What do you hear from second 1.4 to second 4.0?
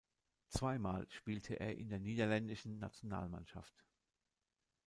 er in der niederländischen Nationalmannschaft.